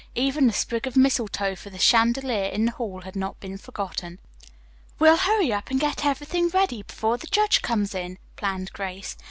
[0.15, 4.17] Even the sprig of mistletoe for the chandelier in the hall had not been forgotten.
[4.97, 9.15] "We'll hurry up and get everything ready before the judge comes in," planned Grace.